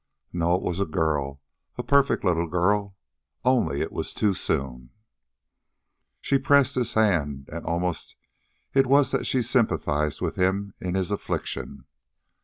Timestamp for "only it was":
3.45-4.15